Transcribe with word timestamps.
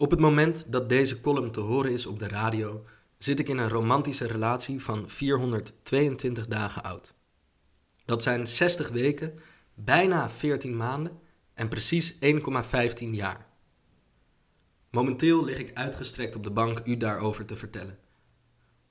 Op 0.00 0.10
het 0.10 0.20
moment 0.20 0.64
dat 0.72 0.88
deze 0.88 1.20
column 1.20 1.50
te 1.50 1.60
horen 1.60 1.92
is 1.92 2.06
op 2.06 2.18
de 2.18 2.28
radio, 2.28 2.84
zit 3.18 3.38
ik 3.38 3.48
in 3.48 3.58
een 3.58 3.68
romantische 3.68 4.26
relatie 4.26 4.82
van 4.82 5.10
422 5.10 6.46
dagen 6.46 6.82
oud. 6.82 7.14
Dat 8.04 8.22
zijn 8.22 8.46
60 8.46 8.88
weken, 8.88 9.38
bijna 9.74 10.30
14 10.30 10.76
maanden 10.76 11.18
en 11.54 11.68
precies 11.68 12.14
1,15 12.14 12.18
jaar. 13.10 13.46
Momenteel 14.90 15.44
lig 15.44 15.58
ik 15.58 15.74
uitgestrekt 15.74 16.36
op 16.36 16.44
de 16.44 16.50
bank 16.50 16.80
u 16.84 16.96
daarover 16.96 17.44
te 17.44 17.56
vertellen. 17.56 17.98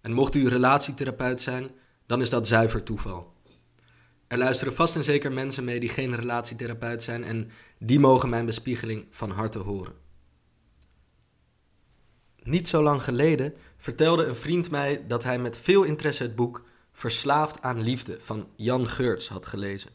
En 0.02 0.12
mocht 0.12 0.36
u 0.36 0.48
relatietherapeut 0.48 1.42
zijn, 1.42 1.70
dan 2.06 2.22
is 2.22 2.30
dat 2.30 2.48
zuiver 2.48 2.84
toeval. 2.84 3.34
Er 4.28 4.38
luisteren 4.38 4.76
vast 4.76 4.96
en 4.96 5.04
zeker 5.04 5.32
mensen 5.32 5.64
mee 5.64 5.80
die 5.80 5.90
geen 5.90 6.16
relatietherapeut 6.16 7.04
zijn 7.04 7.24
en 7.24 7.52
die 7.80 8.00
mogen 8.00 8.30
mijn 8.30 8.46
bespiegeling 8.46 9.08
van 9.10 9.32
harte 9.32 9.60
horen. 9.60 10.08
Niet 12.44 12.68
zo 12.68 12.84
lang 12.84 13.04
geleden 13.04 13.54
vertelde 13.78 14.26
een 14.26 14.36
vriend 14.36 14.72
mij 14.72 15.08
dat 15.08 15.24
hij 15.24 15.40
met 15.40 15.58
veel 15.58 15.84
interesse 15.84 16.24
het 16.24 16.36
boek 16.36 16.64
Verslaafd 16.92 17.62
aan 17.62 17.82
Liefde 17.82 18.18
van 18.20 18.48
Jan 18.56 18.90
Geurts 18.90 19.28
had 19.28 19.46
gelezen. 19.46 19.92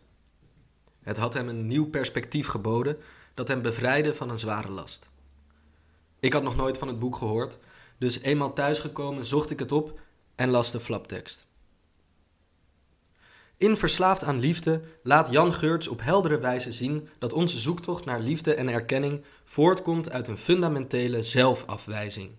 Het 1.03 1.17
had 1.17 1.34
hem 1.34 1.48
een 1.48 1.67
nieuw 1.67 1.91
perspectief 1.91 2.47
geboden 2.47 2.98
dat 3.34 3.48
hem 3.48 3.62
bevrijdde 3.62 4.15
van 4.15 4.30
een 4.30 4.39
zware 4.39 4.70
last. 4.70 5.09
Ik 6.20 6.33
had 6.33 6.43
nog 6.43 6.57
nooit 6.57 6.79
van 6.79 6.89
het 6.89 6.98
boek 6.98 7.17
gehoord, 7.17 7.59
dus 7.98 8.20
eenmaal 8.20 8.53
thuisgekomen 8.53 9.25
zocht 9.25 9.51
ik 9.51 9.59
het 9.59 9.73
op 9.73 10.01
en 10.34 10.51
las 10.51 10.70
de 10.70 10.81
flaptekst. 10.81 11.47
In 13.65 13.77
Verslaafd 13.77 14.25
aan 14.25 14.39
Liefde 14.39 14.81
laat 15.03 15.31
Jan 15.31 15.55
Geurts 15.55 15.89
op 15.89 16.01
heldere 16.03 16.39
wijze 16.39 16.73
zien 16.73 17.09
dat 17.19 17.33
onze 17.33 17.59
zoektocht 17.59 18.05
naar 18.05 18.21
liefde 18.21 18.55
en 18.55 18.69
erkenning 18.69 19.25
voortkomt 19.45 20.11
uit 20.11 20.29
een 20.29 20.39
fundamentele 20.39 21.23
zelfafwijzing. 21.23 22.31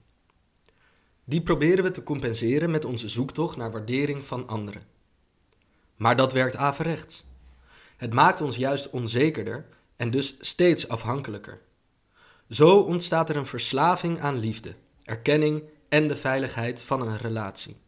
Die 1.24 1.42
proberen 1.42 1.84
we 1.84 1.92
te 1.92 2.04
compenseren 2.04 2.72
met 2.72 2.86
onze 2.86 3.10
zoektocht 3.10 3.58
naar 3.58 3.72
waardering 3.72 4.26
van 4.26 4.48
anderen. 4.48 4.82
Maar 5.96 6.16
dat 6.16 6.34
werkt 6.34 6.56
averechts. 6.56 7.26
Het 7.98 8.14
maakt 8.14 8.42
ons 8.42 8.56
juist 8.56 8.90
onzekerder 8.90 9.66
en 9.96 10.12
dus 10.12 10.38
steeds 10.40 10.88
afhankelijker. 10.88 11.62
Zo 12.50 12.78
ontstaat 12.80 13.30
er 13.30 13.36
een 13.36 13.46
verslaving 13.46 14.22
aan 14.22 14.38
liefde, 14.38 14.76
erkenning 15.04 15.64
en 15.90 16.08
de 16.08 16.16
veiligheid 16.16 16.82
van 16.82 17.02
een 17.02 17.18
relatie. 17.18 17.84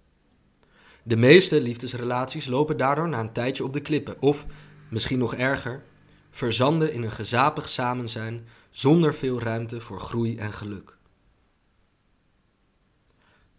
De 1.08 1.16
meeste 1.16 1.62
liefdesrelaties 1.62 2.46
lopen 2.46 2.78
daardoor 2.78 3.10
na 3.10 3.20
een 3.20 3.34
tijdje 3.34 3.64
op 3.64 3.74
de 3.74 3.80
klippen, 3.80 4.22
of, 4.22 4.46
misschien 4.90 5.18
nog 5.18 5.36
erger, 5.36 5.84
verzanden 6.32 6.94
in 6.94 7.04
een 7.04 7.12
gezapig 7.12 7.70
samenzijn 7.70 8.48
zonder 8.70 9.14
veel 9.14 9.40
ruimte 9.40 9.82
voor 9.82 10.00
groei 10.00 10.38
en 10.38 10.54
geluk. 10.54 10.98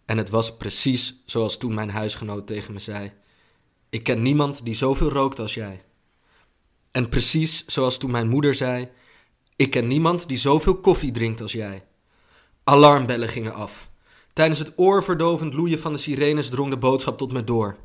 En 0.05 0.17
het 0.17 0.29
was 0.29 0.57
precies 0.57 1.23
zoals 1.25 1.57
toen 1.57 1.73
mijn 1.73 1.89
huisgenoot 1.89 2.47
tegen 2.47 2.73
me 2.73 2.79
zei: 2.79 3.11
Ik 3.89 4.03
ken 4.03 4.21
niemand 4.21 4.65
die 4.65 4.75
zoveel 4.75 5.09
rookt 5.09 5.39
als 5.39 5.53
jij. 5.53 5.83
En 6.91 7.09
precies 7.09 7.65
zoals 7.65 7.97
toen 7.97 8.11
mijn 8.11 8.29
moeder 8.29 8.53
zei: 8.53 8.89
Ik 9.55 9.69
ken 9.69 9.87
niemand 9.87 10.27
die 10.27 10.37
zoveel 10.37 10.79
koffie 10.79 11.11
drinkt 11.11 11.41
als 11.41 11.51
jij. 11.51 11.85
Alarmbellen 12.63 13.29
gingen 13.29 13.53
af. 13.53 13.88
Tijdens 14.33 14.59
het 14.59 14.73
oorverdovend 14.75 15.53
loeien 15.53 15.79
van 15.79 15.93
de 15.93 15.99
sirenes 15.99 16.49
drong 16.49 16.69
de 16.69 16.77
boodschap 16.77 17.17
tot 17.17 17.31
me 17.31 17.43
door. 17.43 17.77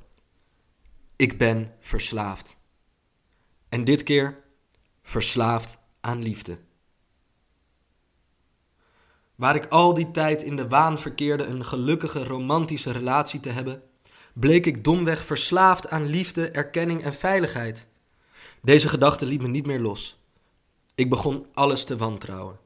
Ik 1.17 1.39
ben 1.39 1.75
verslaafd. 1.81 2.57
En 3.69 3.85
dit 3.85 4.03
keer 4.03 4.43
verslaafd 5.03 5.79
aan 6.01 6.23
liefde. 6.23 6.59
Waar 9.35 9.55
ik 9.55 9.67
al 9.67 9.95
die 9.95 10.11
tijd 10.11 10.43
in 10.43 10.57
de 10.57 10.69
waan 10.69 10.99
verkeerde 10.99 11.45
een 11.45 11.65
gelukkige 11.65 12.25
romantische 12.25 12.91
relatie 12.91 13.41
te 13.41 13.49
hebben, 13.49 13.83
bleek 14.33 14.67
ik 14.67 14.85
domweg 14.85 15.25
verslaafd 15.25 15.89
aan 15.89 16.07
liefde, 16.07 16.51
erkenning 16.51 17.03
en 17.03 17.15
veiligheid. 17.15 17.87
Deze 18.63 18.89
gedachte 18.89 19.27
liet 19.27 19.43
me 19.43 19.49
niet 19.49 19.67
meer 19.67 19.81
los. 19.81 20.19
Ik 20.95 21.11
begon 21.11 21.47
alles 21.55 21.85
te 21.85 21.97
wantrouwen. 21.97 22.59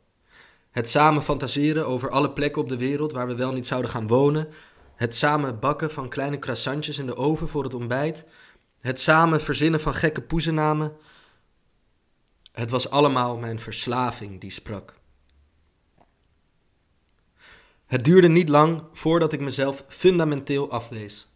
Het 0.78 0.90
samen 0.90 1.22
fantaseren 1.22 1.86
over 1.86 2.10
alle 2.10 2.30
plekken 2.30 2.62
op 2.62 2.68
de 2.68 2.76
wereld 2.76 3.12
waar 3.12 3.26
we 3.26 3.34
wel 3.34 3.52
niet 3.52 3.66
zouden 3.66 3.90
gaan 3.90 4.06
wonen. 4.06 4.48
Het 4.94 5.14
samen 5.14 5.58
bakken 5.58 5.90
van 5.90 6.08
kleine 6.08 6.38
croissantjes 6.38 6.98
in 6.98 7.06
de 7.06 7.16
oven 7.16 7.48
voor 7.48 7.64
het 7.64 7.74
ontbijt. 7.74 8.24
Het 8.80 9.00
samen 9.00 9.40
verzinnen 9.40 9.80
van 9.80 9.94
gekke 9.94 10.22
poezennamen. 10.22 10.96
Het 12.52 12.70
was 12.70 12.90
allemaal 12.90 13.36
mijn 13.36 13.60
verslaving 13.60 14.40
die 14.40 14.50
sprak. 14.50 14.94
Het 17.86 18.04
duurde 18.04 18.28
niet 18.28 18.48
lang 18.48 18.82
voordat 18.92 19.32
ik 19.32 19.40
mezelf 19.40 19.84
fundamenteel 19.88 20.70
afwees. 20.70 21.28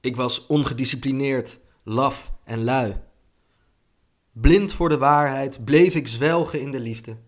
Ik 0.00 0.16
was 0.16 0.46
ongedisciplineerd, 0.46 1.58
laf 1.82 2.32
en 2.44 2.64
lui. 2.64 2.94
Blind 4.32 4.72
voor 4.72 4.88
de 4.88 4.98
waarheid 4.98 5.64
bleef 5.64 5.94
ik 5.94 6.08
zwelgen 6.08 6.60
in 6.60 6.70
de 6.70 6.80
liefde. 6.80 7.26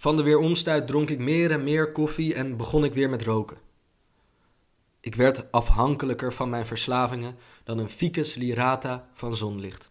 Van 0.00 0.16
de 0.16 0.22
weeromstuit 0.22 0.86
dronk 0.86 1.10
ik 1.10 1.18
meer 1.18 1.50
en 1.50 1.64
meer 1.64 1.92
koffie 1.92 2.34
en 2.34 2.56
begon 2.56 2.84
ik 2.84 2.94
weer 2.94 3.10
met 3.10 3.22
roken. 3.22 3.58
Ik 5.00 5.14
werd 5.14 5.52
afhankelijker 5.52 6.32
van 6.32 6.50
mijn 6.50 6.66
verslavingen 6.66 7.36
dan 7.64 7.78
een 7.78 7.88
ficus 7.88 8.34
lirata 8.34 9.08
van 9.12 9.36
zonlicht. 9.36 9.90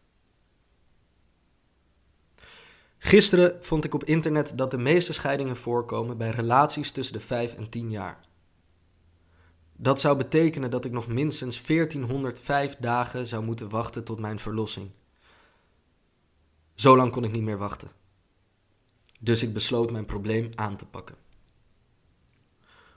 Gisteren 2.97 3.57
vond 3.59 3.83
ik 3.83 3.93
op 3.93 4.03
internet 4.03 4.57
dat 4.57 4.71
de 4.71 4.77
meeste 4.77 5.13
scheidingen 5.13 5.57
voorkomen 5.57 6.17
bij 6.17 6.29
relaties 6.29 6.91
tussen 6.91 7.13
de 7.13 7.21
5 7.21 7.53
en 7.53 7.69
10 7.69 7.91
jaar. 7.91 8.19
Dat 9.73 9.99
zou 9.99 10.17
betekenen 10.17 10.71
dat 10.71 10.85
ik 10.85 10.91
nog 10.91 11.07
minstens 11.07 11.61
1405 11.61 12.75
dagen 12.79 13.27
zou 13.27 13.43
moeten 13.43 13.69
wachten 13.69 14.03
tot 14.03 14.19
mijn 14.19 14.39
verlossing. 14.39 14.89
Zo 16.73 16.95
lang 16.95 17.11
kon 17.11 17.23
ik 17.23 17.31
niet 17.31 17.43
meer 17.43 17.57
wachten. 17.57 18.05
Dus 19.17 19.43
ik 19.43 19.53
besloot 19.53 19.91
mijn 19.91 20.05
probleem 20.05 20.49
aan 20.55 20.77
te 20.77 20.85
pakken. 20.85 21.15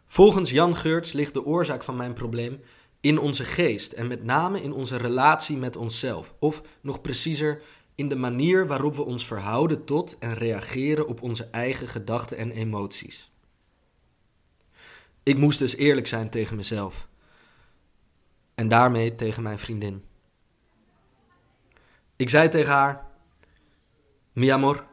Volgens 0.07 0.51
Jan 0.51 0.77
Geurts 0.77 1.13
ligt 1.13 1.35
de 1.35 1.45
oorzaak 1.45 1.85
van 1.85 1.97
mijn 1.97 2.13
probleem 2.13 2.61
in 3.01 3.19
onze 3.19 3.45
geest 3.45 3.93
en 3.93 4.07
met 4.07 4.25
name 4.25 4.63
in 4.63 4.73
onze 4.73 4.97
relatie 4.97 5.57
met 5.57 5.77
onszelf, 5.77 6.35
of 6.39 6.63
nog 6.81 7.01
preciezer, 7.01 7.63
in 7.95 8.09
de 8.09 8.17
manier 8.17 8.67
waarop 8.67 8.95
we 8.95 9.03
ons 9.03 9.27
verhouden 9.27 9.85
tot 9.85 10.19
en 10.19 10.35
reageren 10.35 11.07
op 11.07 11.23
onze 11.23 11.45
eigen 11.45 11.89
gedachten 11.89 12.37
en 12.37 12.51
emoties. 12.51 13.33
Ik 15.23 15.39
moest 15.39 15.59
dus 15.59 15.77
eerlijk 15.77 16.07
zijn 16.07 16.31
tegen 16.31 16.57
mezelf 16.57 17.09
en 18.55 18.69
daarmee 18.69 19.15
tegen 19.15 19.43
mijn 19.43 19.59
vriendin. 19.59 20.05
Ik 22.17 22.31
zei 22.31 22.49
tegen 22.49 22.73
haar: 22.73 23.07
Mi 24.33 24.49
amor, 24.49 24.87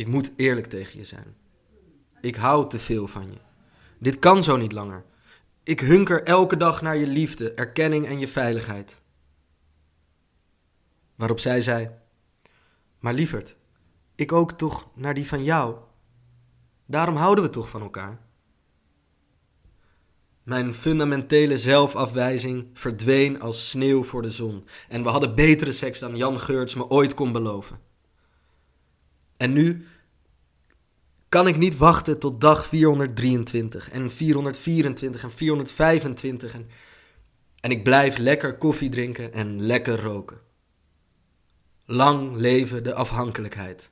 ik 0.00 0.06
moet 0.06 0.32
eerlijk 0.36 0.66
tegen 0.66 0.98
je 0.98 1.04
zijn. 1.04 1.36
Ik 2.20 2.36
hou 2.36 2.68
te 2.68 2.78
veel 2.78 3.06
van 3.06 3.22
je. 3.22 3.38
Dit 3.98 4.18
kan 4.18 4.42
zo 4.42 4.56
niet 4.56 4.72
langer. 4.72 5.04
Ik 5.62 5.80
hunker 5.80 6.22
elke 6.22 6.56
dag 6.56 6.82
naar 6.82 6.96
je 6.96 7.06
liefde, 7.06 7.52
erkenning 7.52 8.06
en 8.06 8.18
je 8.18 8.28
veiligheid. 8.28 9.00
Waarop 11.14 11.38
zij 11.38 11.60
zei: 11.60 11.90
Maar 12.98 13.14
lieverd, 13.14 13.56
ik 14.14 14.32
ook 14.32 14.52
toch 14.52 14.88
naar 14.94 15.14
die 15.14 15.26
van 15.26 15.44
jou. 15.44 15.76
Daarom 16.86 17.16
houden 17.16 17.44
we 17.44 17.50
toch 17.50 17.68
van 17.68 17.82
elkaar. 17.82 18.20
Mijn 20.42 20.74
fundamentele 20.74 21.58
zelfafwijzing 21.58 22.66
verdween 22.74 23.40
als 23.40 23.70
sneeuw 23.70 24.02
voor 24.02 24.22
de 24.22 24.30
zon 24.30 24.66
en 24.88 25.02
we 25.02 25.08
hadden 25.08 25.34
betere 25.34 25.72
seks 25.72 25.98
dan 25.98 26.16
Jan 26.16 26.40
Geurts 26.40 26.74
me 26.74 26.88
ooit 26.88 27.14
kon 27.14 27.32
beloven. 27.32 27.89
En 29.40 29.52
nu 29.52 29.86
kan 31.28 31.46
ik 31.46 31.56
niet 31.56 31.76
wachten 31.76 32.18
tot 32.18 32.40
dag 32.40 32.66
423 32.66 33.90
en 33.90 34.10
424 34.10 35.22
en 35.22 35.32
425 35.32 36.54
en, 36.54 36.68
en 37.60 37.70
ik 37.70 37.82
blijf 37.82 38.18
lekker 38.18 38.56
koffie 38.56 38.88
drinken 38.88 39.32
en 39.32 39.62
lekker 39.62 40.00
roken. 40.00 40.40
Lang 41.86 42.36
leven 42.36 42.84
de 42.84 42.94
afhankelijkheid. 42.94 43.90